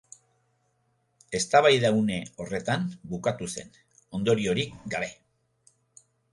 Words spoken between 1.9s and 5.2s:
une horretan bukatu zen, ondoriorik gabe.